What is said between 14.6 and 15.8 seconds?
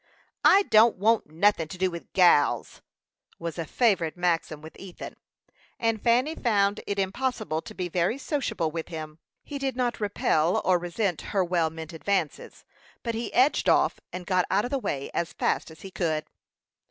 of the way as fast